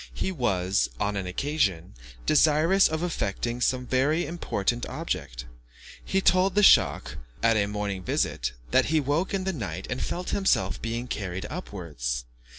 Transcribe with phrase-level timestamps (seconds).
[0.15, 1.93] He was, on one occasion,
[2.25, 5.45] desirous of effecting some very important object.
[6.03, 10.01] He told the schach, at a morning visit, that he woke in the night and
[10.01, 12.25] felt himself being carried upwards.